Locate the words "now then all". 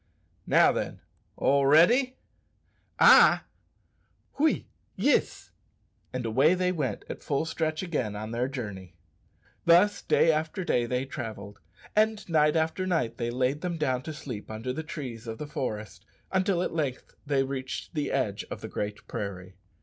0.47-1.67